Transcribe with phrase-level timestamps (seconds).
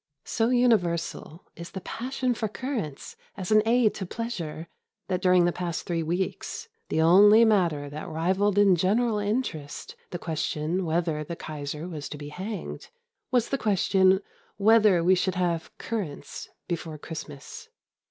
[0.25, 4.67] So universal is the passion for currants as an aid to pleasure
[5.09, 10.17] that during the past three weeks the only matter that rivalled in general interest the
[10.17, 12.89] question whether the Kaiser was to be hanged
[13.29, 14.21] was the question
[14.57, 17.69] whether we should have currants before Christmas.